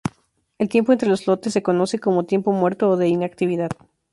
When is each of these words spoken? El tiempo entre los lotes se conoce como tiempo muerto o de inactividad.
El 0.57 0.67
tiempo 0.67 0.91
entre 0.93 1.07
los 1.09 1.27
lotes 1.27 1.53
se 1.53 1.61
conoce 1.61 1.99
como 1.99 2.25
tiempo 2.25 2.51
muerto 2.51 2.89
o 2.89 2.97
de 2.97 3.07
inactividad. 3.07 3.69